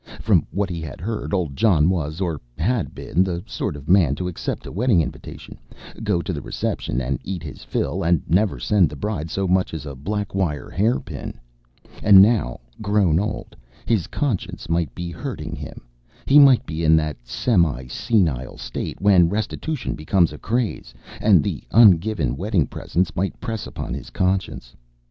[0.19, 4.15] From what he had heard, old John was or had been the sort of man
[4.15, 5.59] to accept a wedding invitation,
[6.03, 9.75] go to the reception and eat his fill, and never send the bride so much
[9.75, 11.39] as a black wire hairpin.
[12.01, 15.81] And now, grown old, his conscience might be hurting him.
[16.25, 21.63] He might be in that semi senile state when restitution becomes a craze, and the
[21.69, 24.73] ungiven wedding presents might press upon his conscience.